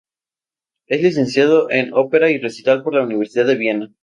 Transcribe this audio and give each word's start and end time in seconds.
Es 0.87 1.03
licenciada 1.03 1.67
en 1.69 1.93
Ópera 1.93 2.31
y 2.31 2.39
Recital 2.39 2.81
por 2.81 2.95
la 2.95 3.03
Universidad 3.03 3.45
de 3.45 3.53
Viena. 3.55 3.89